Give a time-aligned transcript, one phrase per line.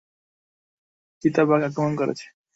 [1.23, 2.25] চিতাবাঘ আক্রমণ করেছে?